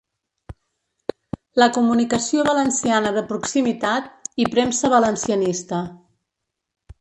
La 1.63 1.67
comunicació 1.75 2.45
valenciana 2.47 3.11
de 3.19 3.23
proximitat’ 3.33 4.09
i 4.45 4.49
‘Premsa 4.57 4.93
valencianista. 4.95 5.85